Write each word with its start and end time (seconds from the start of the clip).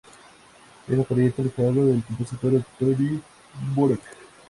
Era 0.89 1.03
pariente 1.03 1.43
lejano 1.43 1.85
del 1.85 2.01
compositor 2.03 2.55
Antonin 2.55 3.21
Dvorak. 3.71 4.01